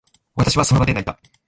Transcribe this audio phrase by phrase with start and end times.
[0.33, 1.19] 私は、その場で泣いた。